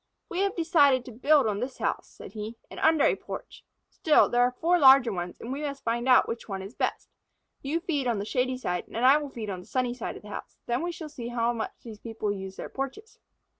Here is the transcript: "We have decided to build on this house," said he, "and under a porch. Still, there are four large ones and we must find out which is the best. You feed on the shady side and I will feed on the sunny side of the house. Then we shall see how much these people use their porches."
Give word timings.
"We 0.29 0.39
have 0.39 0.55
decided 0.55 1.05
to 1.05 1.11
build 1.11 1.45
on 1.45 1.59
this 1.59 1.77
house," 1.77 2.07
said 2.07 2.31
he, 2.31 2.55
"and 2.71 2.79
under 2.79 3.03
a 3.05 3.15
porch. 3.15 3.63
Still, 3.87 4.29
there 4.29 4.41
are 4.41 4.55
four 4.59 4.79
large 4.79 5.07
ones 5.07 5.39
and 5.39 5.53
we 5.53 5.61
must 5.61 5.83
find 5.83 6.09
out 6.09 6.27
which 6.27 6.45
is 6.49 6.73
the 6.73 6.77
best. 6.79 7.07
You 7.61 7.79
feed 7.81 8.07
on 8.07 8.17
the 8.17 8.25
shady 8.25 8.57
side 8.57 8.87
and 8.87 8.97
I 9.05 9.17
will 9.17 9.29
feed 9.29 9.51
on 9.51 9.59
the 9.59 9.67
sunny 9.67 9.93
side 9.93 10.15
of 10.17 10.23
the 10.23 10.29
house. 10.29 10.57
Then 10.65 10.81
we 10.81 10.91
shall 10.91 11.07
see 11.07 11.27
how 11.27 11.53
much 11.53 11.73
these 11.83 11.99
people 11.99 12.31
use 12.31 12.55
their 12.55 12.67
porches." 12.67 13.19